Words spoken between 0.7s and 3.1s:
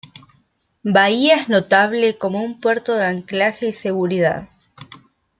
Bahía es notable como un puerto de